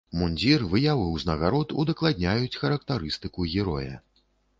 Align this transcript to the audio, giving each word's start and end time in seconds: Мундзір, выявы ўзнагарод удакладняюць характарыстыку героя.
Мундзір, 0.19 0.61
выявы 0.69 1.03
ўзнагарод 1.09 1.75
удакладняюць 1.83 2.57
характарыстыку 2.63 3.47
героя. 3.53 3.93